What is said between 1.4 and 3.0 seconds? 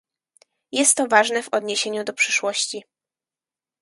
w odniesieniu do przyszłości